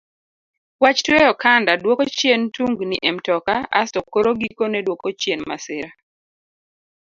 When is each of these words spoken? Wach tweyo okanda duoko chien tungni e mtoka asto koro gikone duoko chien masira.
Wach 0.81 0.99
tweyo 1.05 1.25
okanda 1.33 1.71
duoko 1.81 2.03
chien 2.17 2.41
tungni 2.55 2.97
e 3.09 3.09
mtoka 3.15 3.53
asto 3.79 3.99
koro 4.11 4.29
gikone 4.41 4.77
duoko 4.85 5.07
chien 5.21 5.39
masira. 5.49 5.89